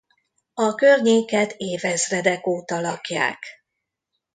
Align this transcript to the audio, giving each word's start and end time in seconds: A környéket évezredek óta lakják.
A 0.53 0.75
környéket 0.75 1.53
évezredek 1.57 2.47
óta 2.47 2.79
lakják. 2.81 3.43